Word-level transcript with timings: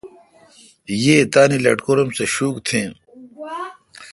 یی 1.01 1.15
تانی 1.31 1.57
لٹکورو 1.65 2.03
ام 2.05 2.09
سہ 2.17 2.25
شوک 2.33 2.55
تیں۔ 2.67 2.87